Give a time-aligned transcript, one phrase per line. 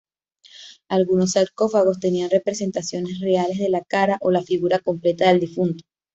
[0.89, 5.83] Algunos sarcófagos tenían representaciones reales de la cara o la figura completa del difunto.